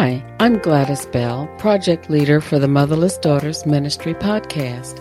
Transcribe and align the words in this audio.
Hi, 0.00 0.24
I'm 0.38 0.58
Gladys 0.58 1.06
Bell, 1.06 1.48
project 1.58 2.08
leader 2.08 2.40
for 2.40 2.60
the 2.60 2.68
Motherless 2.68 3.18
Daughters 3.18 3.66
Ministry 3.66 4.14
podcast. 4.14 4.96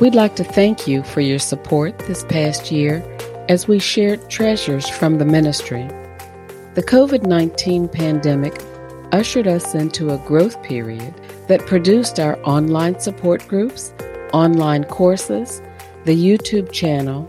We'd 0.00 0.14
like 0.14 0.36
to 0.36 0.44
thank 0.44 0.86
you 0.86 1.02
for 1.02 1.20
your 1.20 1.40
support 1.40 1.98
this 1.98 2.22
past 2.22 2.70
year 2.70 3.02
as 3.48 3.66
we 3.66 3.80
shared 3.80 4.30
treasures 4.30 4.88
from 4.88 5.18
the 5.18 5.24
ministry. 5.24 5.88
The 6.74 6.84
COVID 6.84 7.26
19 7.26 7.88
pandemic 7.88 8.62
ushered 9.10 9.48
us 9.48 9.74
into 9.74 10.10
a 10.10 10.18
growth 10.18 10.62
period 10.62 11.12
that 11.48 11.66
produced 11.66 12.20
our 12.20 12.38
online 12.44 13.00
support 13.00 13.48
groups, 13.48 13.92
online 14.32 14.84
courses, 14.84 15.60
the 16.04 16.14
YouTube 16.14 16.70
channel, 16.70 17.26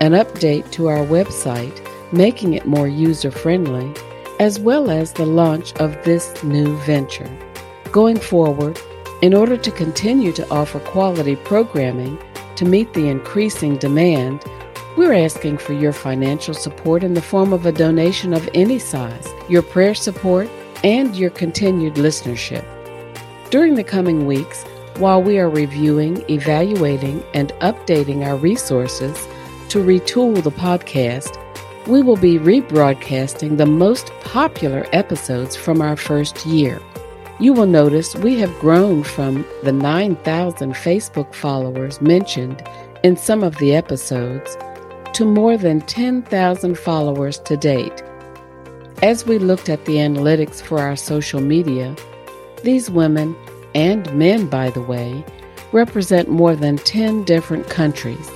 an 0.00 0.12
update 0.12 0.70
to 0.70 0.86
our 0.86 1.04
website, 1.04 1.76
making 2.12 2.54
it 2.54 2.64
more 2.64 2.86
user 2.86 3.32
friendly 3.32 3.92
as 4.40 4.58
well 4.58 4.90
as 4.90 5.12
the 5.12 5.26
launch 5.26 5.72
of 5.74 6.02
this 6.04 6.42
new 6.42 6.76
venture. 6.78 7.30
Going 7.92 8.18
forward, 8.18 8.78
in 9.22 9.34
order 9.34 9.56
to 9.56 9.70
continue 9.70 10.32
to 10.32 10.48
offer 10.50 10.80
quality 10.80 11.36
programming 11.36 12.18
to 12.56 12.64
meet 12.64 12.92
the 12.92 13.08
increasing 13.08 13.76
demand, 13.76 14.44
we're 14.96 15.14
asking 15.14 15.58
for 15.58 15.72
your 15.72 15.92
financial 15.92 16.54
support 16.54 17.02
in 17.02 17.14
the 17.14 17.22
form 17.22 17.52
of 17.52 17.66
a 17.66 17.72
donation 17.72 18.32
of 18.32 18.48
any 18.54 18.78
size, 18.78 19.28
your 19.48 19.62
prayer 19.62 19.94
support, 19.94 20.48
and 20.84 21.16
your 21.16 21.30
continued 21.30 21.94
listenership. 21.94 22.64
During 23.50 23.74
the 23.74 23.84
coming 23.84 24.26
weeks, 24.26 24.62
while 24.98 25.22
we 25.22 25.38
are 25.38 25.50
reviewing, 25.50 26.24
evaluating, 26.30 27.24
and 27.34 27.50
updating 27.54 28.24
our 28.24 28.36
resources 28.36 29.16
to 29.70 29.82
retool 29.82 30.40
the 30.42 30.52
podcast, 30.52 31.40
we 31.86 32.02
will 32.02 32.16
be 32.16 32.38
rebroadcasting 32.38 33.58
the 33.58 33.66
most 33.66 34.10
popular 34.20 34.86
episodes 34.92 35.54
from 35.54 35.82
our 35.82 35.96
first 35.96 36.46
year. 36.46 36.80
You 37.40 37.52
will 37.52 37.66
notice 37.66 38.14
we 38.14 38.38
have 38.38 38.58
grown 38.58 39.02
from 39.02 39.44
the 39.64 39.72
9,000 39.72 40.72
Facebook 40.72 41.34
followers 41.34 42.00
mentioned 42.00 42.66
in 43.02 43.16
some 43.16 43.42
of 43.42 43.56
the 43.58 43.74
episodes 43.74 44.56
to 45.12 45.26
more 45.26 45.58
than 45.58 45.82
10,000 45.82 46.78
followers 46.78 47.38
to 47.40 47.56
date. 47.56 48.02
As 49.02 49.26
we 49.26 49.38
looked 49.38 49.68
at 49.68 49.84
the 49.84 49.96
analytics 49.96 50.62
for 50.62 50.78
our 50.78 50.96
social 50.96 51.40
media, 51.40 51.94
these 52.62 52.90
women, 52.90 53.36
and 53.74 54.10
men 54.14 54.46
by 54.46 54.70
the 54.70 54.80
way, 54.80 55.22
represent 55.72 56.30
more 56.30 56.56
than 56.56 56.78
10 56.78 57.24
different 57.24 57.68
countries. 57.68 58.30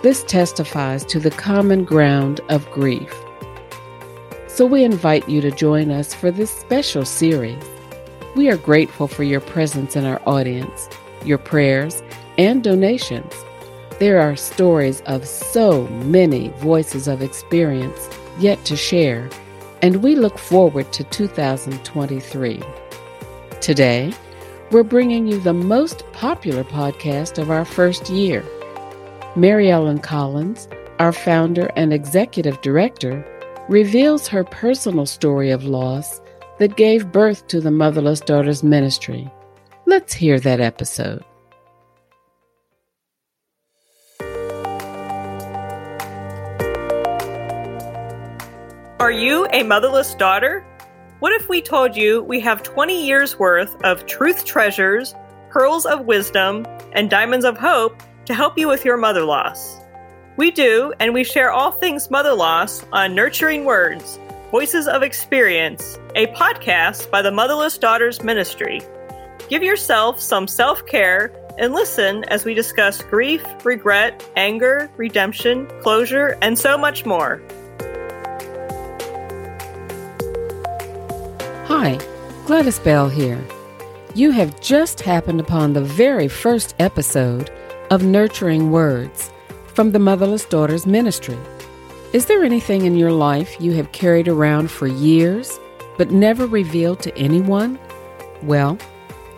This 0.00 0.22
testifies 0.22 1.04
to 1.06 1.18
the 1.18 1.32
common 1.32 1.84
ground 1.84 2.40
of 2.48 2.70
grief. 2.70 3.12
So 4.46 4.64
we 4.64 4.84
invite 4.84 5.28
you 5.28 5.40
to 5.40 5.50
join 5.50 5.90
us 5.90 6.14
for 6.14 6.30
this 6.30 6.52
special 6.52 7.04
series. 7.04 7.60
We 8.36 8.48
are 8.48 8.56
grateful 8.56 9.08
for 9.08 9.24
your 9.24 9.40
presence 9.40 9.96
in 9.96 10.04
our 10.04 10.22
audience, 10.24 10.88
your 11.24 11.38
prayers, 11.38 12.00
and 12.38 12.62
donations. 12.62 13.34
There 13.98 14.20
are 14.20 14.36
stories 14.36 15.00
of 15.06 15.26
so 15.26 15.88
many 15.88 16.50
voices 16.50 17.08
of 17.08 17.20
experience 17.20 18.08
yet 18.38 18.64
to 18.66 18.76
share, 18.76 19.28
and 19.82 19.96
we 19.96 20.14
look 20.14 20.38
forward 20.38 20.92
to 20.92 21.02
2023. 21.02 22.62
Today, 23.60 24.12
we're 24.70 24.84
bringing 24.84 25.26
you 25.26 25.40
the 25.40 25.52
most 25.52 26.04
popular 26.12 26.62
podcast 26.62 27.38
of 27.38 27.50
our 27.50 27.64
first 27.64 28.08
year. 28.10 28.44
Mary 29.36 29.70
Ellen 29.70 29.98
Collins, 29.98 30.68
our 30.98 31.12
founder 31.12 31.70
and 31.76 31.92
executive 31.92 32.60
director, 32.62 33.24
reveals 33.68 34.26
her 34.26 34.42
personal 34.42 35.04
story 35.04 35.50
of 35.50 35.64
loss 35.64 36.20
that 36.58 36.76
gave 36.76 37.12
birth 37.12 37.46
to 37.48 37.60
the 37.60 37.70
Motherless 37.70 38.20
Daughters 38.20 38.64
Ministry. 38.64 39.30
Let's 39.86 40.14
hear 40.14 40.40
that 40.40 40.60
episode. 40.60 41.22
Are 48.98 49.12
you 49.12 49.46
a 49.52 49.62
motherless 49.62 50.14
daughter? 50.14 50.64
What 51.20 51.32
if 51.32 51.48
we 51.48 51.60
told 51.60 51.96
you 51.96 52.22
we 52.22 52.40
have 52.40 52.62
20 52.62 53.06
years 53.06 53.38
worth 53.38 53.74
of 53.84 54.06
truth 54.06 54.44
treasures, 54.44 55.14
pearls 55.50 55.84
of 55.86 56.06
wisdom, 56.06 56.66
and 56.92 57.10
diamonds 57.10 57.44
of 57.44 57.56
hope 57.58 58.02
to 58.28 58.34
help 58.34 58.58
you 58.58 58.68
with 58.68 58.84
your 58.84 58.98
mother 58.98 59.24
loss. 59.24 59.80
We 60.36 60.50
do, 60.50 60.92
and 61.00 61.14
we 61.14 61.24
share 61.24 61.50
all 61.50 61.72
things 61.72 62.10
mother 62.10 62.34
loss 62.34 62.84
on 62.92 63.14
Nurturing 63.14 63.64
Words 63.64 64.18
Voices 64.50 64.86
of 64.86 65.02
Experience, 65.02 65.98
a 66.14 66.26
podcast 66.26 67.10
by 67.10 67.22
the 67.22 67.30
Motherless 67.30 67.78
Daughters 67.78 68.22
Ministry. 68.22 68.82
Give 69.48 69.62
yourself 69.62 70.20
some 70.20 70.46
self 70.46 70.84
care 70.84 71.32
and 71.56 71.72
listen 71.72 72.24
as 72.24 72.44
we 72.44 72.52
discuss 72.52 73.00
grief, 73.02 73.42
regret, 73.64 74.22
anger, 74.36 74.90
redemption, 74.98 75.66
closure, 75.80 76.36
and 76.42 76.58
so 76.58 76.76
much 76.76 77.06
more. 77.06 77.40
Hi, 81.64 81.98
Gladys 82.44 82.78
Bell 82.78 83.08
here. 83.08 83.42
You 84.14 84.32
have 84.32 84.60
just 84.60 85.00
happened 85.00 85.40
upon 85.40 85.72
the 85.72 85.80
very 85.80 86.28
first 86.28 86.74
episode 86.78 87.50
of 87.90 88.02
Nurturing 88.02 88.70
Words 88.70 89.30
from 89.74 89.92
the 89.92 89.98
Motherless 89.98 90.44
Daughters 90.44 90.86
Ministry. 90.86 91.38
Is 92.12 92.26
there 92.26 92.44
anything 92.44 92.84
in 92.84 92.96
your 92.96 93.12
life 93.12 93.56
you 93.60 93.72
have 93.72 93.92
carried 93.92 94.28
around 94.28 94.70
for 94.70 94.86
years 94.86 95.58
but 95.96 96.10
never 96.10 96.46
revealed 96.46 97.00
to 97.00 97.16
anyone? 97.16 97.78
Well, 98.42 98.78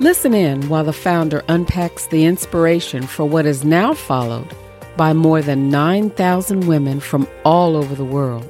listen 0.00 0.34
in 0.34 0.68
while 0.68 0.84
the 0.84 0.92
founder 0.92 1.44
unpacks 1.48 2.06
the 2.06 2.24
inspiration 2.24 3.06
for 3.06 3.24
what 3.24 3.46
is 3.46 3.64
now 3.64 3.94
followed 3.94 4.52
by 4.96 5.12
more 5.12 5.42
than 5.42 5.70
9,000 5.70 6.66
women 6.66 7.00
from 7.00 7.28
all 7.44 7.76
over 7.76 7.94
the 7.94 8.04
world. 8.04 8.48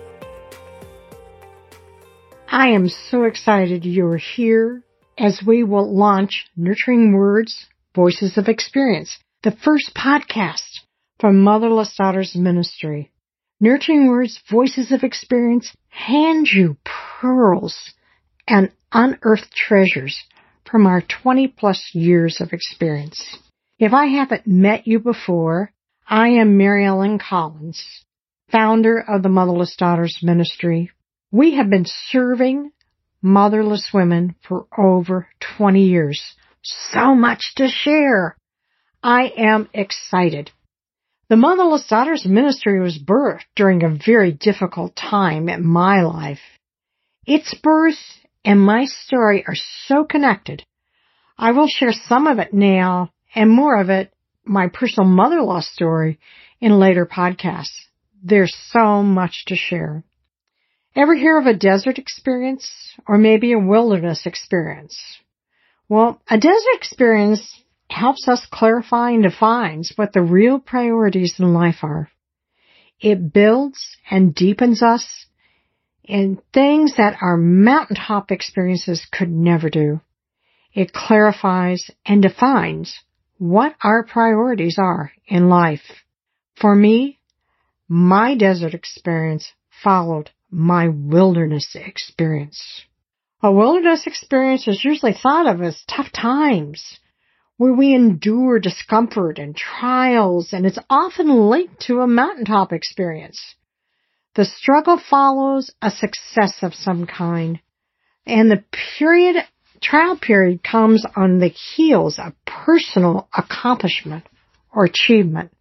I 2.49 2.69
am 2.69 2.89
so 2.89 3.25
excited 3.25 3.85
you're 3.85 4.17
here 4.17 4.83
as 5.19 5.43
we 5.47 5.63
will 5.63 5.95
launch 5.95 6.47
Nurturing 6.57 7.13
Words 7.13 7.67
Voices 7.95 8.39
of 8.39 8.49
Experience 8.49 9.19
the 9.43 9.57
first 9.65 9.93
podcast 9.97 10.81
from 11.19 11.41
Motherless 11.41 11.95
Daughters 11.97 12.35
Ministry. 12.35 13.11
Nurturing 13.59 14.09
Words, 14.09 14.39
Voices 14.51 14.93
of 14.93 15.03
Experience 15.03 15.75
hand 15.89 16.47
you 16.49 16.77
pearls 16.85 17.95
and 18.47 18.71
unearthed 18.93 19.51
treasures 19.51 20.19
from 20.71 20.87
our 20.87 21.01
20 21.23 21.49
plus 21.49 21.91
years 21.95 22.43
of 22.43 22.53
experience. 22.53 23.39
If 23.79 23.95
I 23.95 24.07
haven't 24.07 24.47
met 24.47 24.87
you 24.87 24.99
before, 24.99 25.73
I 26.07 26.29
am 26.29 26.59
Mary 26.59 26.85
Ellen 26.85 27.19
Collins, 27.19 27.83
founder 28.53 28.99
of 28.99 29.23
the 29.23 29.31
Motherless 29.31 29.75
Daughters 29.75 30.19
Ministry. 30.23 30.91
We 31.33 31.55
have 31.55 31.71
been 31.71 31.87
serving 31.87 32.73
motherless 33.23 33.89
women 33.95 34.35
for 34.47 34.67
over 34.77 35.29
20 35.57 35.83
years. 35.83 36.35
So 36.63 37.15
much 37.15 37.55
to 37.57 37.69
share. 37.69 38.37
I 39.03 39.33
am 39.37 39.69
excited. 39.73 40.51
The 41.31 41.37
Motherless 41.37 41.87
Daughters 41.87 42.27
Ministry 42.27 42.81
was 42.81 42.99
birthed 42.99 43.45
during 43.57 43.83
a 43.83 43.97
very 44.05 44.33
difficult 44.33 44.95
time 44.95 45.49
in 45.49 45.67
my 45.67 46.03
life. 46.03 46.41
Its 47.27 47.55
birth 47.63 47.99
and 48.45 48.61
my 48.61 48.85
story 48.85 49.45
are 49.47 49.55
so 49.87 50.05
connected. 50.05 50.65
I 51.39 51.53
will 51.53 51.69
share 51.69 51.93
some 51.93 52.27
of 52.27 52.39
it 52.39 52.53
now 52.53 53.11
and 53.35 53.51
more 53.51 53.81
of 53.81 53.89
it, 53.89 54.13
my 54.45 54.69
personal 54.69 55.09
mother 55.09 55.41
loss 55.41 55.69
story, 55.69 56.19
in 56.61 56.79
later 56.79 57.07
podcasts. 57.07 57.87
There's 58.23 58.55
so 58.71 59.03
much 59.03 59.45
to 59.47 59.57
share. 59.57 60.05
Ever 60.95 61.15
hear 61.15 61.39
of 61.39 61.47
a 61.47 61.55
desert 61.55 61.99
experience 61.99 62.69
or 63.07 63.17
maybe 63.17 63.53
a 63.53 63.59
wilderness 63.59 64.27
experience? 64.27 64.99
Well, 65.89 66.21
a 66.29 66.37
desert 66.37 66.75
experience 66.75 67.63
helps 67.91 68.29
us 68.29 68.47
clarify 68.51 69.11
and 69.11 69.23
defines 69.23 69.93
what 69.97 70.13
the 70.13 70.23
real 70.23 70.59
priorities 70.59 71.35
in 71.39 71.53
life 71.53 71.79
are. 71.83 72.11
It 73.01 73.33
builds 73.33 73.97
and 74.11 74.35
deepens 74.35 74.83
us 74.83 75.27
in 76.05 76.41
things 76.53 76.97
that 76.97 77.17
our 77.23 77.37
mountaintop 77.37 78.31
experiences 78.31 79.07
could 79.11 79.31
never 79.31 79.71
do. 79.71 80.01
It 80.73 80.93
clarifies 80.93 81.91
and 82.05 82.23
defines 82.23 82.99
what 83.39 83.75
our 83.83 84.05
priorities 84.05 84.77
are 84.79 85.13
in 85.27 85.49
life. 85.49 86.05
For 86.61 86.75
me, 86.75 87.19
my 87.89 88.37
desert 88.37 88.75
experience 88.75 89.51
followed 89.83 90.31
my 90.51 90.89
wilderness 90.89 91.75
experience. 91.75 92.85
A 93.43 93.51
wilderness 93.51 94.07
experience 94.07 94.69
is 94.69 94.85
usually 94.85 95.15
thought 95.15 95.47
of 95.47 95.63
as 95.63 95.83
tough 95.89 96.13
times, 96.13 96.99
where 97.61 97.75
we 97.75 97.95
endure 97.95 98.59
discomfort 98.59 99.39
and 99.39 99.55
trials, 99.55 100.49
and 100.55 100.65
it's 100.65 100.79
often 100.89 101.29
linked 101.29 101.79
to 101.79 102.01
a 102.01 102.07
mountaintop 102.07 102.73
experience. 102.73 103.39
The 104.35 104.47
struggle 104.47 104.99
follows 104.99 105.71
a 105.83 105.91
success 105.91 106.63
of 106.63 106.73
some 106.73 107.07
kind, 107.07 107.61
And 108.25 108.51
the 108.51 108.65
period, 108.97 109.45
trial 109.83 110.17
period 110.17 110.63
comes 110.65 111.05
on 111.15 111.39
the 111.39 111.49
heels 111.49 112.19
of 112.19 112.33
personal 112.47 113.29
accomplishment 113.37 114.25
or 114.75 114.87
achievement. 114.87 115.53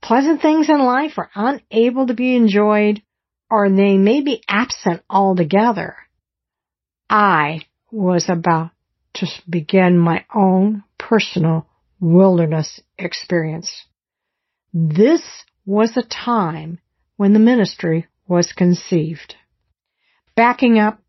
Pleasant 0.00 0.40
things 0.40 0.70
in 0.70 0.78
life 0.78 1.18
are 1.18 1.30
unable 1.34 2.06
to 2.06 2.14
be 2.14 2.34
enjoyed 2.34 3.02
or 3.50 3.68
they 3.68 3.98
may 3.98 4.22
be 4.22 4.42
absent 4.48 5.02
altogether. 5.10 5.96
I 7.10 7.66
was 7.92 8.30
about 8.30 8.70
to 9.18 9.26
begin 9.48 9.98
my 9.98 10.24
own 10.34 10.84
personal 10.98 11.66
wilderness 12.00 12.80
experience. 12.98 13.84
This 14.72 15.22
was 15.64 15.96
a 15.96 16.02
time 16.02 16.78
when 17.16 17.32
the 17.32 17.38
ministry 17.38 18.06
was 18.26 18.52
conceived. 18.52 19.34
Backing 20.36 20.78
up, 20.78 21.00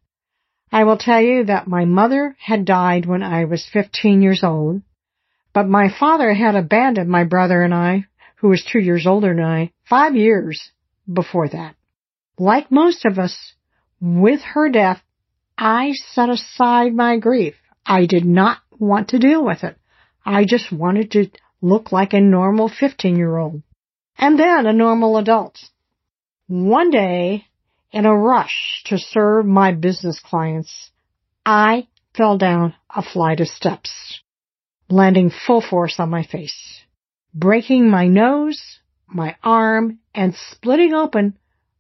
I 0.71 0.83
will 0.83 0.97
tell 0.97 1.21
you 1.21 1.45
that 1.45 1.67
my 1.67 1.85
mother 1.85 2.35
had 2.39 2.65
died 2.65 3.05
when 3.05 3.23
I 3.23 3.45
was 3.45 3.69
15 3.71 4.21
years 4.21 4.43
old, 4.43 4.81
but 5.53 5.67
my 5.67 5.89
father 5.89 6.33
had 6.33 6.55
abandoned 6.55 7.09
my 7.09 7.23
brother 7.23 7.63
and 7.63 7.73
I, 7.73 8.05
who 8.37 8.49
was 8.49 8.63
two 8.63 8.79
years 8.79 9.05
older 9.05 9.33
than 9.33 9.43
I, 9.43 9.71
five 9.89 10.15
years 10.15 10.71
before 11.11 11.49
that. 11.49 11.75
Like 12.37 12.71
most 12.71 13.05
of 13.05 13.19
us, 13.19 13.53
with 13.99 14.41
her 14.41 14.69
death, 14.69 15.01
I 15.57 15.91
set 15.93 16.29
aside 16.29 16.93
my 16.93 17.17
grief. 17.17 17.55
I 17.85 18.05
did 18.05 18.25
not 18.25 18.59
want 18.77 19.09
to 19.09 19.19
deal 19.19 19.43
with 19.43 19.63
it. 19.63 19.77
I 20.25 20.45
just 20.45 20.71
wanted 20.71 21.11
to 21.11 21.29
look 21.61 21.91
like 21.91 22.13
a 22.13 22.21
normal 22.21 22.69
15 22.69 23.15
year 23.15 23.37
old. 23.37 23.61
And 24.17 24.37
then 24.37 24.65
a 24.65 24.73
normal 24.73 25.17
adult. 25.17 25.57
One 26.47 26.89
day, 26.89 27.45
in 27.91 28.05
a 28.05 28.15
rush 28.15 28.83
to 28.85 28.97
serve 28.97 29.45
my 29.45 29.71
business 29.71 30.19
clients, 30.19 30.91
I 31.45 31.87
fell 32.15 32.37
down 32.37 32.75
a 32.93 33.01
flight 33.01 33.39
of 33.39 33.47
steps, 33.47 34.21
landing 34.89 35.31
full 35.31 35.61
force 35.61 35.99
on 35.99 36.09
my 36.09 36.23
face, 36.23 36.81
breaking 37.33 37.89
my 37.89 38.07
nose, 38.07 38.79
my 39.07 39.35
arm, 39.43 39.99
and 40.13 40.35
splitting 40.35 40.93
open 40.93 41.37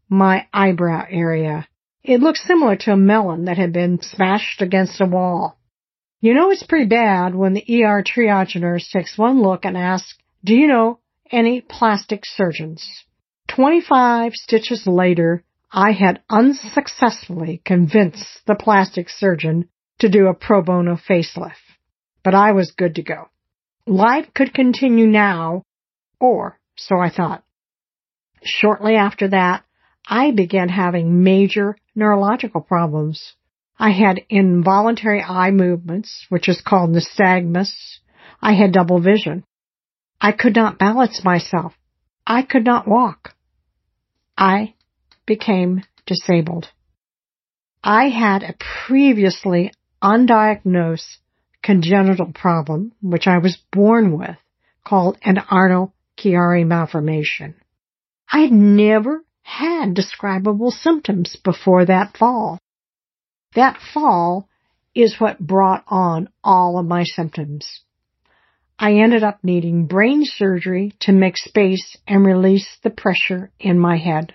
my 0.07 0.47
eyebrow 0.53 1.05
area. 1.09 1.67
It 2.03 2.21
looked 2.21 2.39
similar 2.39 2.75
to 2.77 2.93
a 2.93 2.97
melon 2.97 3.45
that 3.45 3.57
had 3.57 3.73
been 3.73 4.01
smashed 4.01 4.61
against 4.61 5.01
a 5.01 5.05
wall. 5.05 5.58
You 6.21 6.33
know 6.33 6.51
it's 6.51 6.63
pretty 6.63 6.87
bad 6.87 7.33
when 7.33 7.53
the 7.53 7.63
ER 7.83 8.03
triage 8.03 8.59
nurse 8.59 8.89
takes 8.91 9.17
one 9.17 9.41
look 9.41 9.63
and 9.63 9.77
asks, 9.77 10.17
do 10.43 10.53
you 10.53 10.67
know 10.67 10.99
any 11.31 11.61
plastic 11.61 12.25
surgeons? 12.25 13.05
25 13.47 14.33
stitches 14.35 14.85
later, 14.85 15.45
I 15.71 15.91
had 15.91 16.21
unsuccessfully 16.29 17.61
convinced 17.63 18.45
the 18.45 18.55
plastic 18.55 19.07
surgeon 19.09 19.69
to 19.99 20.09
do 20.09 20.27
a 20.27 20.33
pro 20.33 20.61
bono 20.61 20.97
facelift. 20.97 21.55
But 22.21 22.35
I 22.35 22.51
was 22.51 22.71
good 22.71 22.95
to 22.95 23.03
go. 23.03 23.29
Life 23.87 24.33
could 24.33 24.53
continue 24.53 25.07
now, 25.07 25.63
or 26.19 26.59
so 26.75 26.99
I 26.99 27.09
thought. 27.09 27.43
Shortly 28.43 28.95
after 28.95 29.29
that, 29.29 29.63
I 30.05 30.31
began 30.31 30.67
having 30.67 31.23
major 31.23 31.77
neurological 31.95 32.61
problems. 32.61 33.35
I 33.79 33.91
had 33.91 34.25
involuntary 34.29 35.23
eye 35.23 35.51
movements, 35.51 36.25
which 36.27 36.49
is 36.49 36.61
called 36.61 36.89
nystagmus. 36.89 37.71
I 38.41 38.53
had 38.53 38.73
double 38.73 38.99
vision. 38.99 39.45
I 40.19 40.33
could 40.33 40.55
not 40.55 40.77
balance 40.77 41.23
myself. 41.23 41.73
I 42.27 42.41
could 42.41 42.65
not 42.65 42.87
walk. 42.87 43.35
I 44.37 44.73
became 45.25 45.83
disabled. 46.05 46.67
I 47.81 48.09
had 48.09 48.43
a 48.43 48.55
previously 48.85 49.71
undiagnosed 50.03 51.19
congenital 51.63 52.33
problem, 52.33 52.91
which 53.01 53.27
I 53.27 53.37
was 53.37 53.57
born 53.71 54.17
with, 54.17 54.35
called 54.85 55.17
an 55.23 55.37
Arnold-Chiari 55.37 56.65
malformation. 56.65 57.55
I 58.31 58.39
had 58.39 58.51
never 58.51 59.23
had 59.41 59.93
describable 59.93 60.71
symptoms 60.71 61.37
before 61.37 61.85
that 61.85 62.17
fall. 62.17 62.59
That 63.55 63.77
fall 63.93 64.47
is 64.93 65.19
what 65.19 65.39
brought 65.39 65.83
on 65.87 66.29
all 66.43 66.77
of 66.77 66.85
my 66.85 67.03
symptoms. 67.03 67.81
I 68.77 68.93
ended 68.93 69.23
up 69.23 69.39
needing 69.43 69.87
brain 69.87 70.23
surgery 70.23 70.93
to 71.01 71.11
make 71.11 71.37
space 71.37 71.97
and 72.07 72.25
release 72.25 72.77
the 72.83 72.89
pressure 72.89 73.51
in 73.59 73.77
my 73.77 73.97
head. 73.97 74.33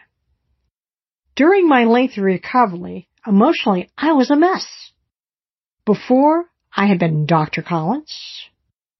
During 1.36 1.68
my 1.68 1.84
lengthy 1.84 2.20
recovery, 2.20 3.08
emotionally, 3.26 3.88
I 3.96 4.12
was 4.12 4.30
a 4.30 4.36
mess. 4.36 4.66
Before, 5.86 6.44
I 6.76 6.86
had 6.86 6.98
been 6.98 7.26
Dr. 7.26 7.62
Collins. 7.62 8.14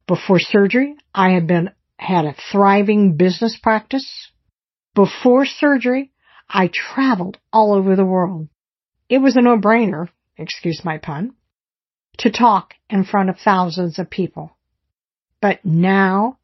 Before 0.07 0.39
surgery, 0.39 0.97
I 1.15 1.31
had 1.31 1.47
been, 1.47 1.71
had 1.99 2.25
a 2.25 2.37
thriving 2.51 3.17
business 3.17 3.59
practice. 3.63 4.31
Before 4.95 5.45
surgery, 5.45 6.13
I 6.49 6.71
traveled 6.73 7.39
all 7.53 7.75
over 7.75 7.97
the 7.97 8.05
world. 8.05 8.49
It 9.09 9.19
was 9.19 9.37
a 9.37 9.43
no-brainer, 9.43 10.09
excuse 10.37 10.83
my 10.85 10.99
pun, 10.99 11.35
to 12.19 12.31
talk 12.31 12.75
in 12.89 13.05
front 13.05 13.29
of 13.29 13.39
thousands 13.39 13.99
of 13.99 14.11
people. 14.11 14.56
But 15.41 15.65
now 15.65 16.39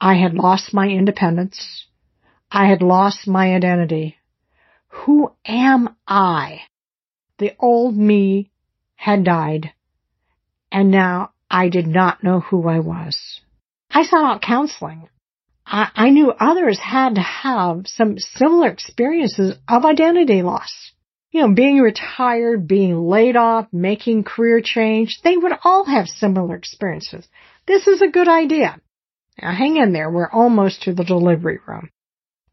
I 0.00 0.14
had 0.14 0.34
lost 0.34 0.74
my 0.74 0.88
independence. 0.88 1.86
I 2.50 2.66
had 2.66 2.82
lost 2.82 3.26
my 3.26 3.54
identity. 3.54 4.16
Who 4.88 5.32
am 5.46 5.96
I? 6.06 6.62
The 7.38 7.54
old 7.58 7.96
me 7.96 8.50
had 8.94 9.24
died, 9.24 9.72
and 10.70 10.90
now 10.90 11.30
I 11.50 11.70
did 11.70 11.86
not 11.86 12.22
know 12.22 12.40
who 12.40 12.68
I 12.68 12.80
was. 12.80 13.40
I 13.90 14.04
sought 14.04 14.24
out 14.24 14.42
counseling. 14.42 15.08
I, 15.66 15.88
I 15.94 16.10
knew 16.10 16.30
others 16.30 16.78
had 16.78 17.14
to 17.14 17.20
have 17.20 17.86
some 17.86 18.18
similar 18.18 18.68
experiences 18.68 19.56
of 19.66 19.84
identity 19.84 20.42
loss. 20.42 20.92
You 21.32 21.40
know, 21.40 21.54
being 21.54 21.78
retired, 21.78 22.68
being 22.68 23.08
laid 23.08 23.36
off, 23.36 23.66
making 23.72 24.24
career 24.24 24.60
change, 24.60 25.20
they 25.24 25.36
would 25.36 25.52
all 25.64 25.86
have 25.86 26.06
similar 26.06 26.54
experiences. 26.54 27.26
This 27.66 27.86
is 27.86 28.02
a 28.02 28.10
good 28.10 28.28
idea. 28.28 28.78
Now 29.40 29.52
hang 29.52 29.78
in 29.78 29.94
there, 29.94 30.10
we're 30.10 30.30
almost 30.30 30.82
to 30.82 30.92
the 30.92 31.04
delivery 31.04 31.58
room. 31.66 31.88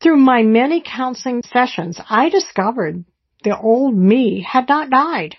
Through 0.01 0.17
my 0.17 0.43
many 0.43 0.81
counseling 0.81 1.43
sessions, 1.43 1.99
I 2.09 2.29
discovered 2.29 3.03
the 3.43 3.57
old 3.57 3.97
me 3.97 4.41
had 4.41 4.69
not 4.69 4.89
died. 4.89 5.35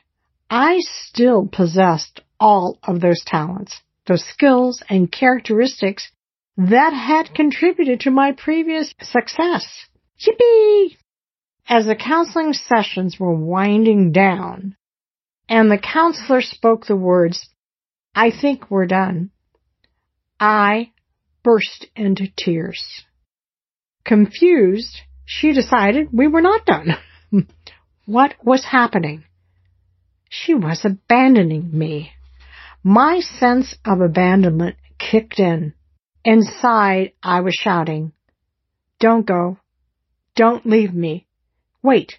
I 0.50 0.78
still 0.80 1.48
possessed 1.50 2.20
all 2.38 2.78
of 2.82 3.00
those 3.00 3.22
talents, 3.24 3.80
those 4.06 4.24
skills 4.24 4.82
and 4.90 5.10
characteristics 5.10 6.10
that 6.58 6.92
had 6.92 7.34
contributed 7.34 8.00
to 8.00 8.10
my 8.10 8.32
previous 8.32 8.94
success. 9.00 9.86
Yippee! 10.20 10.96
As 11.70 11.86
the 11.86 11.94
counseling 11.94 12.52
sessions 12.52 13.20
were 13.20 13.32
winding 13.32 14.10
down 14.10 14.74
and 15.48 15.70
the 15.70 15.78
counselor 15.78 16.42
spoke 16.42 16.86
the 16.86 16.96
words, 16.96 17.48
I 18.12 18.32
think 18.32 18.68
we're 18.68 18.86
done, 18.86 19.30
I 20.40 20.90
burst 21.44 21.86
into 21.94 22.26
tears. 22.36 23.04
Confused, 24.04 25.02
she 25.24 25.52
decided 25.52 26.08
we 26.12 26.26
were 26.26 26.40
not 26.40 26.66
done. 26.66 26.96
what 28.04 28.34
was 28.42 28.64
happening? 28.64 29.22
She 30.28 30.54
was 30.54 30.84
abandoning 30.84 31.70
me. 31.72 32.10
My 32.82 33.20
sense 33.20 33.76
of 33.84 34.00
abandonment 34.00 34.74
kicked 34.98 35.38
in. 35.38 35.74
Inside, 36.24 37.12
I 37.22 37.42
was 37.42 37.54
shouting, 37.54 38.10
Don't 38.98 39.24
go. 39.24 39.58
Don't 40.34 40.66
leave 40.66 40.92
me. 40.92 41.28
Wait. 41.82 42.18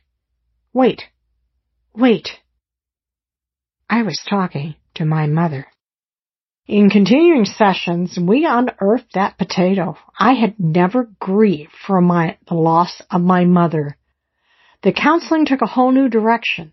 Wait. 0.73 1.03
Wait. 1.95 2.29
I 3.89 4.03
was 4.03 4.19
talking 4.27 4.75
to 4.95 5.05
my 5.05 5.27
mother. 5.27 5.67
In 6.67 6.89
continuing 6.89 7.45
sessions, 7.45 8.17
we 8.17 8.45
unearthed 8.45 9.13
that 9.13 9.37
potato. 9.37 9.97
I 10.17 10.33
had 10.33 10.59
never 10.59 11.09
grieved 11.19 11.71
for 11.85 11.99
my, 11.99 12.37
the 12.47 12.53
loss 12.53 13.01
of 13.11 13.21
my 13.21 13.45
mother. 13.45 13.97
The 14.83 14.93
counseling 14.93 15.45
took 15.45 15.61
a 15.61 15.67
whole 15.67 15.91
new 15.91 16.07
direction. 16.07 16.71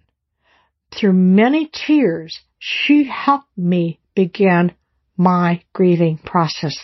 Through 0.93 1.15
many 1.15 1.71
tears, 1.73 2.41
she 2.59 3.05
helped 3.05 3.57
me 3.57 3.99
begin 4.15 4.73
my 5.17 5.63
grieving 5.73 6.19
process. 6.19 6.77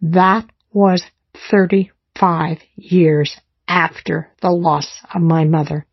That 0.00 0.46
was 0.72 1.02
35 1.50 2.58
years 2.76 3.36
after 3.68 4.30
the 4.40 4.50
loss 4.50 4.88
of 5.14 5.20
my 5.20 5.44
mother. 5.44 5.86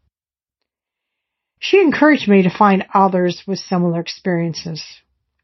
She 1.60 1.79
encouraged 1.82 2.27
me 2.27 2.44
to 2.44 2.58
find 2.58 2.86
others 2.94 3.44
with 3.46 3.60
similar 3.60 4.00
experiences. 4.00 4.84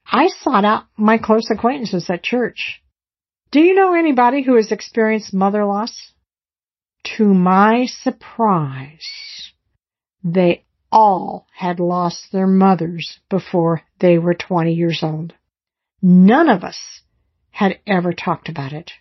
I 0.05 0.27
sought 0.27 0.65
out 0.65 0.85
my 0.97 1.17
close 1.17 1.49
acquaintances 1.51 2.09
at 2.09 2.23
church. 2.23 2.81
Do 3.51 3.59
you 3.59 3.75
know 3.75 3.93
anybody 3.93 4.43
who 4.43 4.55
has 4.55 4.71
experienced 4.71 5.33
mother 5.33 5.65
loss? 5.65 6.13
To 7.17 7.33
my 7.33 7.85
surprise, 7.87 9.51
they 10.23 10.63
all 10.91 11.47
had 11.53 11.79
lost 11.79 12.31
their 12.31 12.47
mothers 12.47 13.19
before 13.29 13.81
they 13.99 14.17
were 14.17 14.33
20 14.33 14.73
years 14.73 14.99
old. 15.01 15.33
None 16.01 16.49
of 16.49 16.63
us 16.63 17.01
had 17.49 17.79
ever 17.85 18.13
talked 18.13 18.49
about 18.49 18.73
it. 18.73 18.91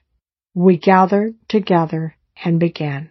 We 0.54 0.78
gathered 0.78 1.34
together 1.49 2.16
and 2.44 2.58
began. 2.58 3.10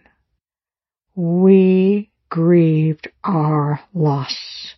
We 1.22 2.12
grieved 2.30 3.10
our 3.22 3.80
loss. 3.92 4.74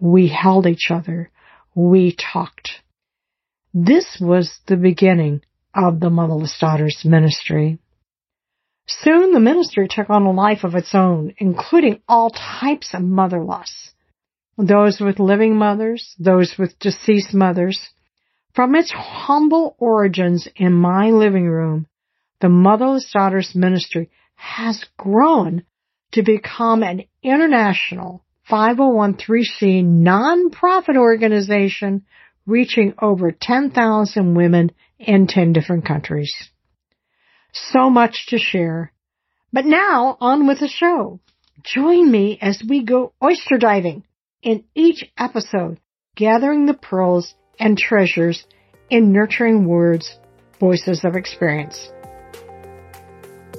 We 0.00 0.26
held 0.26 0.66
each 0.66 0.90
other. 0.90 1.30
We 1.76 2.16
talked. 2.16 2.82
This 3.72 4.18
was 4.20 4.58
the 4.66 4.76
beginning 4.76 5.42
of 5.72 6.00
the 6.00 6.10
Motherless 6.10 6.58
Daughters 6.60 7.02
ministry. 7.04 7.78
Soon 8.88 9.32
the 9.32 9.38
ministry 9.38 9.86
took 9.88 10.10
on 10.10 10.24
a 10.24 10.32
life 10.32 10.64
of 10.64 10.74
its 10.74 10.92
own, 10.92 11.34
including 11.38 12.02
all 12.08 12.30
types 12.30 12.92
of 12.92 13.02
mother 13.02 13.44
loss. 13.44 13.92
Those 14.58 14.98
with 14.98 15.20
living 15.20 15.54
mothers, 15.54 16.16
those 16.18 16.56
with 16.58 16.76
deceased 16.80 17.32
mothers. 17.32 17.90
From 18.56 18.74
its 18.74 18.90
humble 18.90 19.76
origins 19.78 20.48
in 20.56 20.72
my 20.72 21.10
living 21.10 21.46
room, 21.46 21.86
the 22.40 22.48
Motherless 22.48 23.08
Daughters 23.12 23.54
Ministry 23.54 24.10
has 24.34 24.84
grown 24.98 25.62
to 26.16 26.22
become 26.22 26.82
an 26.82 27.04
international 27.22 28.24
501c 28.50 29.84
nonprofit 29.84 30.96
organization 30.96 32.06
reaching 32.46 32.94
over 33.02 33.32
10,000 33.32 34.34
women 34.34 34.70
in 34.98 35.26
10 35.26 35.52
different 35.52 35.84
countries. 35.84 36.32
So 37.52 37.90
much 37.90 38.28
to 38.28 38.38
share. 38.38 38.92
But 39.52 39.66
now 39.66 40.16
on 40.18 40.46
with 40.46 40.60
the 40.60 40.68
show. 40.68 41.20
Join 41.62 42.10
me 42.10 42.38
as 42.40 42.62
we 42.66 42.82
go 42.82 43.12
oyster 43.22 43.58
diving 43.58 44.04
in 44.40 44.64
each 44.74 45.04
episode, 45.18 45.80
gathering 46.14 46.64
the 46.64 46.72
pearls 46.72 47.34
and 47.60 47.76
treasures 47.76 48.46
in 48.88 49.12
nurturing 49.12 49.68
words, 49.68 50.18
voices 50.60 51.04
of 51.04 51.14
experience. 51.14 51.90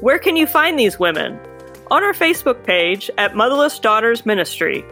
Where 0.02 0.18
can 0.18 0.36
you 0.36 0.48
find 0.48 0.80
these 0.80 0.98
women? 0.98 1.40
On 1.89 2.03
our 2.03 2.12
Facebook 2.12 2.65
page 2.65 3.10
at 3.17 3.34
Motherless 3.34 3.79
Daughters 3.79 4.25
Ministry. 4.25 4.84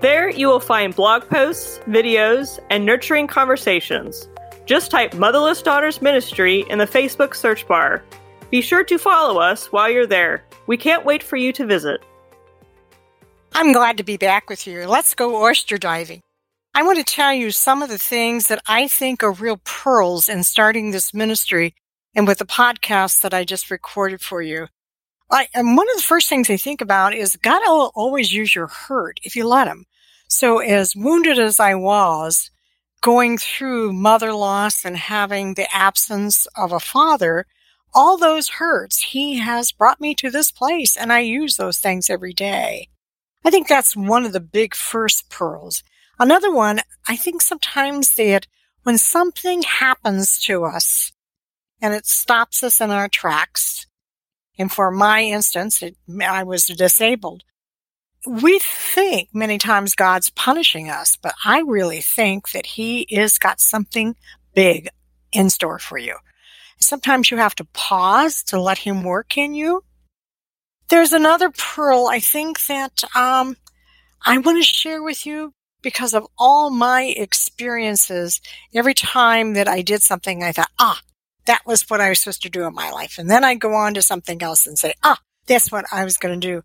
There 0.00 0.30
you 0.30 0.46
will 0.46 0.58
find 0.58 0.96
blog 0.96 1.28
posts, 1.28 1.80
videos, 1.80 2.58
and 2.70 2.86
nurturing 2.86 3.26
conversations. 3.26 4.26
Just 4.64 4.90
type 4.90 5.12
Motherless 5.12 5.60
Daughters 5.60 6.00
Ministry 6.00 6.64
in 6.70 6.78
the 6.78 6.86
Facebook 6.86 7.34
search 7.34 7.68
bar. 7.68 8.02
Be 8.50 8.62
sure 8.62 8.84
to 8.84 8.96
follow 8.96 9.38
us 9.38 9.70
while 9.70 9.90
you're 9.90 10.06
there. 10.06 10.42
We 10.66 10.78
can't 10.78 11.04
wait 11.04 11.22
for 11.22 11.36
you 11.36 11.52
to 11.52 11.66
visit. 11.66 12.02
I'm 13.52 13.72
glad 13.72 13.98
to 13.98 14.02
be 14.02 14.16
back 14.16 14.48
with 14.48 14.66
you. 14.66 14.86
Let's 14.86 15.14
go 15.14 15.42
oyster 15.42 15.76
diving. 15.76 16.22
I 16.74 16.84
want 16.84 16.96
to 16.96 17.04
tell 17.04 17.34
you 17.34 17.50
some 17.50 17.82
of 17.82 17.90
the 17.90 17.98
things 17.98 18.46
that 18.46 18.62
I 18.66 18.88
think 18.88 19.22
are 19.22 19.30
real 19.30 19.60
pearls 19.64 20.30
in 20.30 20.42
starting 20.42 20.90
this 20.90 21.12
ministry 21.12 21.74
and 22.14 22.26
with 22.26 22.38
the 22.38 22.46
podcast 22.46 23.20
that 23.20 23.34
I 23.34 23.44
just 23.44 23.70
recorded 23.70 24.22
for 24.22 24.40
you. 24.40 24.68
I, 25.34 25.48
and 25.52 25.76
one 25.76 25.90
of 25.90 25.96
the 25.96 26.02
first 26.02 26.28
things 26.28 26.48
I 26.48 26.56
think 26.56 26.80
about 26.80 27.12
is 27.12 27.36
God 27.36 27.60
will 27.66 27.90
always 27.94 28.32
use 28.32 28.54
your 28.54 28.68
hurt 28.68 29.18
if 29.24 29.34
you 29.34 29.46
let 29.46 29.66
him. 29.66 29.86
So 30.28 30.58
as 30.58 30.94
wounded 30.94 31.38
as 31.40 31.58
I 31.58 31.74
was 31.74 32.50
going 33.00 33.38
through 33.38 33.92
mother 33.92 34.32
loss 34.32 34.84
and 34.84 34.96
having 34.96 35.54
the 35.54 35.66
absence 35.74 36.46
of 36.56 36.72
a 36.72 36.78
father, 36.78 37.46
all 37.92 38.16
those 38.16 38.48
hurts, 38.48 39.00
he 39.00 39.38
has 39.38 39.72
brought 39.72 40.00
me 40.00 40.14
to 40.14 40.30
this 40.30 40.52
place 40.52 40.96
and 40.96 41.12
I 41.12 41.20
use 41.20 41.56
those 41.56 41.78
things 41.78 42.08
every 42.08 42.32
day. 42.32 42.88
I 43.44 43.50
think 43.50 43.66
that's 43.66 43.96
one 43.96 44.24
of 44.24 44.32
the 44.32 44.40
big 44.40 44.74
first 44.74 45.30
pearls. 45.30 45.82
Another 46.18 46.52
one, 46.52 46.80
I 47.08 47.16
think 47.16 47.42
sometimes 47.42 48.14
that 48.14 48.46
when 48.84 48.98
something 48.98 49.62
happens 49.62 50.40
to 50.42 50.64
us 50.64 51.12
and 51.82 51.92
it 51.92 52.06
stops 52.06 52.62
us 52.62 52.80
in 52.80 52.90
our 52.92 53.08
tracks, 53.08 53.86
and 54.58 54.70
for 54.70 54.90
my 54.90 55.22
instance, 55.22 55.82
it, 55.82 55.96
I 56.22 56.42
was 56.44 56.66
disabled. 56.66 57.42
We 58.26 58.58
think 58.58 59.28
many 59.34 59.58
times 59.58 59.94
God's 59.94 60.30
punishing 60.30 60.88
us, 60.88 61.16
but 61.16 61.34
I 61.44 61.60
really 61.60 62.00
think 62.00 62.52
that 62.52 62.66
He 62.66 63.02
is 63.02 63.38
got 63.38 63.60
something 63.60 64.16
big 64.54 64.88
in 65.32 65.50
store 65.50 65.78
for 65.78 65.98
you. 65.98 66.16
Sometimes 66.80 67.30
you 67.30 67.36
have 67.36 67.54
to 67.56 67.66
pause 67.66 68.42
to 68.44 68.60
let 68.60 68.78
Him 68.78 69.02
work 69.02 69.36
in 69.36 69.54
you. 69.54 69.84
There's 70.88 71.12
another 71.12 71.50
pearl 71.50 72.08
I 72.10 72.20
think 72.20 72.66
that 72.66 73.02
um, 73.16 73.56
I 74.24 74.38
want 74.38 74.58
to 74.58 74.62
share 74.62 75.02
with 75.02 75.26
you 75.26 75.52
because 75.82 76.14
of 76.14 76.26
all 76.38 76.70
my 76.70 77.02
experiences. 77.16 78.40
Every 78.74 78.94
time 78.94 79.54
that 79.54 79.68
I 79.68 79.82
did 79.82 80.02
something, 80.02 80.42
I 80.42 80.52
thought, 80.52 80.70
ah, 80.78 81.00
that 81.46 81.62
was 81.66 81.88
what 81.88 82.00
I 82.00 82.08
was 82.08 82.20
supposed 82.20 82.42
to 82.42 82.50
do 82.50 82.66
in 82.66 82.74
my 82.74 82.90
life. 82.90 83.18
And 83.18 83.30
then 83.30 83.44
I 83.44 83.54
go 83.54 83.74
on 83.74 83.94
to 83.94 84.02
something 84.02 84.42
else 84.42 84.66
and 84.66 84.78
say, 84.78 84.94
ah, 85.02 85.18
that's 85.46 85.70
what 85.70 85.84
I 85.92 86.04
was 86.04 86.16
going 86.16 86.40
to 86.40 86.46
do. 86.46 86.62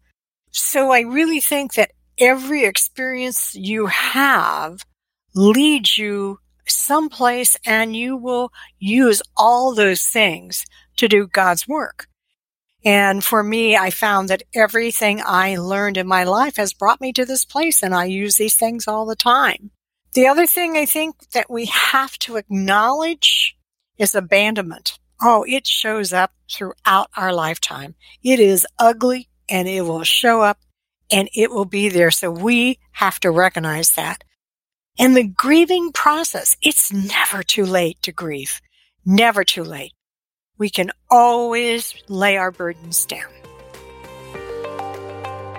So 0.51 0.91
I 0.91 1.01
really 1.01 1.39
think 1.39 1.73
that 1.73 1.91
every 2.19 2.65
experience 2.65 3.55
you 3.55 3.87
have 3.87 4.85
leads 5.35 5.97
you 5.97 6.39
someplace 6.65 7.57
and 7.65 7.95
you 7.95 8.15
will 8.15 8.51
use 8.77 9.21
all 9.35 9.73
those 9.73 10.03
things 10.03 10.65
to 10.97 11.07
do 11.07 11.27
God's 11.27 11.67
work. 11.67 12.07
And 12.85 13.23
for 13.23 13.43
me, 13.43 13.75
I 13.75 13.89
found 13.89 14.29
that 14.29 14.43
everything 14.55 15.21
I 15.25 15.57
learned 15.57 15.97
in 15.97 16.07
my 16.07 16.23
life 16.23 16.55
has 16.55 16.73
brought 16.73 17.01
me 17.01 17.11
to 17.13 17.25
this 17.25 17.43
place 17.43 17.83
and 17.83 17.93
I 17.93 18.05
use 18.05 18.37
these 18.37 18.55
things 18.55 18.87
all 18.87 19.05
the 19.05 19.15
time. 19.15 19.71
The 20.13 20.27
other 20.27 20.47
thing 20.47 20.77
I 20.77 20.85
think 20.85 21.29
that 21.31 21.51
we 21.51 21.65
have 21.65 22.17
to 22.19 22.37
acknowledge 22.37 23.57
is 23.99 24.15
abandonment. 24.15 24.97
Oh, 25.21 25.45
it 25.47 25.67
shows 25.67 26.13
up 26.13 26.31
throughout 26.49 27.09
our 27.15 27.33
lifetime. 27.33 27.95
It 28.23 28.39
is 28.39 28.65
ugly 28.79 29.27
and 29.49 29.67
it 29.67 29.81
will 29.81 30.03
show 30.03 30.41
up 30.41 30.57
and 31.11 31.29
it 31.35 31.51
will 31.51 31.65
be 31.65 31.89
there. 31.89 32.09
So 32.09 32.31
we 32.31 32.79
have 32.93 33.19
to 33.19 33.29
recognize 33.29 33.91
that. 33.91 34.23
And 34.97 35.15
the 35.15 35.27
grieving 35.27 35.91
process, 35.91 36.57
it's 36.61 36.91
never 36.91 37.43
too 37.43 37.65
late 37.65 38.01
to 38.03 38.11
grieve. 38.11 38.61
Never 39.05 39.43
too 39.43 39.63
late. 39.63 39.93
We 40.57 40.69
can 40.69 40.91
always 41.09 41.93
lay 42.07 42.37
our 42.37 42.51
burdens 42.51 43.05
down. 43.05 43.31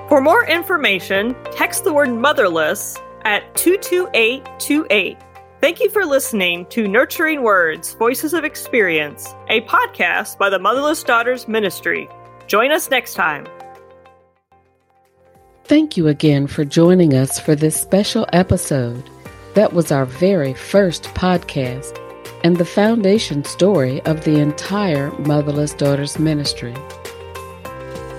For 0.09 0.21
more 0.21 0.45
information, 0.45 1.37
text 1.53 1.85
the 1.85 1.93
word 1.93 2.11
motherless 2.11 2.99
at 3.25 3.55
22828. 3.57 5.17
Thank 5.61 5.81
you 5.81 5.91
for 5.91 6.07
listening 6.07 6.65
to 6.71 6.89
Nurturing 6.89 7.43
Words 7.43 7.93
Voices 7.93 8.33
of 8.33 8.45
Experience, 8.45 9.35
a 9.49 9.61
podcast 9.63 10.39
by 10.39 10.49
the 10.49 10.59
Motherless 10.59 11.03
Daughters 11.03 11.49
Ministry. 11.49 12.09
Join 12.47 12.73
us 12.73 12.89
next 12.89 13.13
time. 13.13 13.47
Thank 15.65 15.99
you 15.99 16.09
again 16.09 16.47
for 16.47 16.65
joining 16.65 17.13
us 17.13 17.39
for 17.39 17.55
this 17.55 17.79
special 17.79 18.27
episode. 18.33 19.11
That 19.53 19.75
was 19.75 19.93
our 19.93 20.07
very 20.07 20.55
first 20.55 21.05
podcast 21.13 21.99
and 22.43 22.57
the 22.57 22.65
foundation 22.65 23.45
story 23.45 24.01
of 24.07 24.25
the 24.25 24.39
entire 24.39 25.11
Motherless 25.19 25.75
Daughters 25.75 26.19
Ministry. 26.19 26.75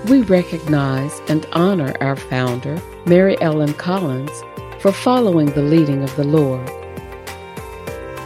We 0.06 0.20
recognize 0.22 1.20
and 1.28 1.44
honor 1.50 1.92
our 2.00 2.14
founder, 2.14 2.80
Mary 3.04 3.36
Ellen 3.40 3.74
Collins, 3.74 4.30
for 4.78 4.92
following 4.92 5.46
the 5.46 5.62
leading 5.62 6.04
of 6.04 6.14
the 6.14 6.24
Lord. 6.24 6.70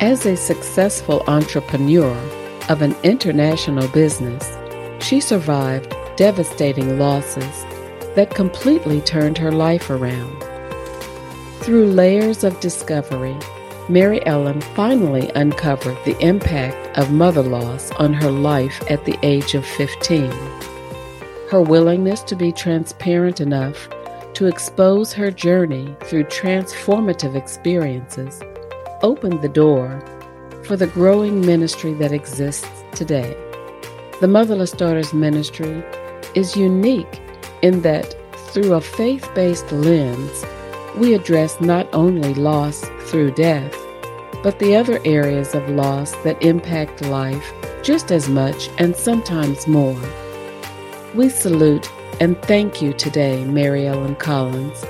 As 0.00 0.26
a 0.26 0.36
successful 0.36 1.24
entrepreneur 1.26 2.14
of 2.68 2.82
an 2.82 2.94
international 3.02 3.88
business, 3.88 4.46
she 5.02 5.20
survived 5.20 5.96
devastating 6.16 6.98
losses 6.98 7.64
that 8.14 8.34
completely 8.34 9.00
turned 9.00 9.38
her 9.38 9.50
life 9.50 9.88
around. 9.88 10.44
Through 11.60 11.86
layers 11.86 12.44
of 12.44 12.60
discovery, 12.60 13.34
Mary 13.88 14.24
Ellen 14.26 14.60
finally 14.60 15.30
uncovered 15.34 15.96
the 16.04 16.20
impact 16.20 16.98
of 16.98 17.10
mother 17.10 17.42
loss 17.42 17.90
on 17.92 18.12
her 18.12 18.30
life 18.30 18.82
at 18.90 19.06
the 19.06 19.18
age 19.22 19.54
of 19.54 19.64
15. 19.64 20.30
Her 21.50 21.62
willingness 21.62 22.20
to 22.24 22.36
be 22.36 22.52
transparent 22.52 23.40
enough 23.40 23.88
to 24.34 24.44
expose 24.44 25.14
her 25.14 25.30
journey 25.30 25.96
through 26.04 26.24
transformative 26.24 27.34
experiences 27.34 28.42
opened 29.02 29.42
the 29.42 29.48
door 29.48 30.02
for 30.64 30.76
the 30.76 30.86
growing 30.86 31.44
ministry 31.44 31.94
that 31.94 32.12
exists 32.12 32.68
today. 32.92 33.36
The 34.20 34.28
Motherless 34.28 34.72
Daughters 34.72 35.12
Ministry 35.12 35.82
is 36.34 36.56
unique 36.56 37.20
in 37.62 37.82
that 37.82 38.14
through 38.50 38.74
a 38.74 38.80
faith 38.80 39.28
based 39.34 39.70
lens, 39.70 40.44
we 40.96 41.14
address 41.14 41.60
not 41.60 41.86
only 41.92 42.34
loss 42.34 42.84
through 43.06 43.32
death, 43.32 43.74
but 44.42 44.58
the 44.58 44.74
other 44.74 45.00
areas 45.04 45.54
of 45.54 45.68
loss 45.68 46.12
that 46.22 46.42
impact 46.42 47.02
life 47.02 47.52
just 47.82 48.10
as 48.10 48.28
much 48.28 48.70
and 48.78 48.96
sometimes 48.96 49.66
more. 49.66 50.00
We 51.14 51.28
salute 51.28 51.90
and 52.20 52.40
thank 52.42 52.80
you 52.80 52.92
today, 52.92 53.44
Mary 53.44 53.86
Ellen 53.86 54.16
Collins, 54.16 54.84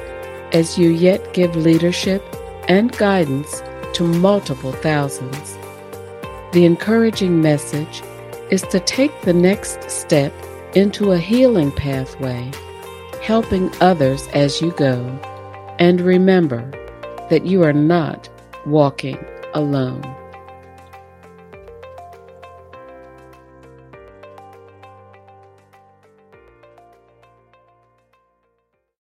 as 0.53 0.79
you 0.79 0.91
yet 0.91 1.35
give 1.35 1.57
leadership 1.57 2.23
and 2.69 2.93
guidance 2.93 3.63
to 3.97 4.05
multiple 4.05 4.73
thousands. 4.73 5.57
The 6.53 6.67
encouraging 6.67 7.41
message 7.41 8.03
is 8.51 8.61
to 8.65 8.79
take 8.79 9.23
the 9.23 9.33
next 9.33 9.91
step 9.91 10.35
into 10.75 11.13
a 11.13 11.19
healing 11.19 11.73
pathway, 11.73 12.53
helping 13.23 13.73
others 13.81 14.29
as 14.35 14.61
you 14.61 14.73
go, 14.73 14.99
and 15.79 16.03
remember 16.03 16.71
that 17.31 17.47
you 17.47 17.63
are 17.63 17.73
not 17.73 18.29
walking 18.67 19.19
alone. 19.55 20.05